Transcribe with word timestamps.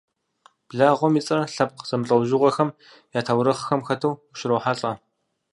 Благъуэм 0.69 1.13
и 1.19 1.21
цӏэр 1.25 1.39
лъэпкъ 1.55 1.85
зэмылӏэужьыгъуэхэм 1.89 2.69
я 3.17 3.21
таурыхъхэм 3.25 3.81
хэту 3.87 4.13
ущырохьэлӏэ. 4.31 4.91